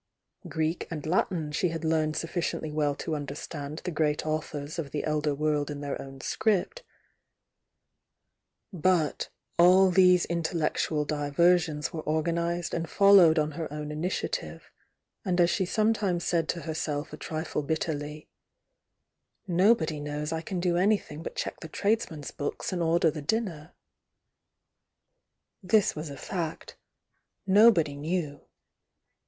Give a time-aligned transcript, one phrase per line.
[0.49, 5.03] Greek and Latin she had learned suflBciently well to understand the great authors of the
[5.03, 6.81] elder world in their own script,—
[8.89, 9.29] but
[9.59, 14.71] all these intellectual diversions were organised and followed on her own initiative,
[15.23, 18.25] and as she sometimes said to herself a trifle bit terly:
[19.45, 22.31] THE VOUNG DIANA 21 ''Nobody knows I can do anything but check the tradesmen s
[22.31, 23.73] books and order the dinner."
[25.61, 26.75] This was a fact,—
[27.45, 28.41] nobody knew.